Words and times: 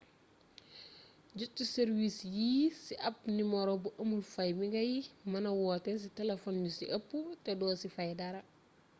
jot 1.37 1.51
ci 1.57 1.63
sàrwiis 1.73 2.17
yii 2.35 2.65
ci 2.83 2.93
ab 3.07 3.15
nimero 3.37 3.73
bu 3.83 3.89
amul 4.01 4.23
fay 4.33 4.51
bi 4.57 4.65
ngay 4.71 4.91
mëna 5.31 5.49
woote 5.61 5.91
ci 6.01 6.07
telefon 6.19 6.55
yu 6.63 6.69
ci 6.77 6.85
ëpp 6.97 7.09
te 7.43 7.51
doo 7.59 7.73
ci 7.81 7.87
fay 7.95 8.11
dara 8.19 8.41